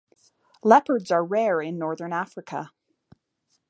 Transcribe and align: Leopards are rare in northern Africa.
Leopards 0.63 1.11
are 1.11 1.23
rare 1.23 1.61
in 1.61 1.77
northern 1.77 2.11
Africa. 2.11 2.71